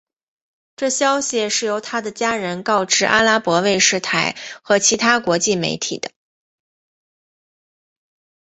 [0.77, 6.09] 这消息是由他的家人告知阿拉伯卫视台和其他国际媒体的。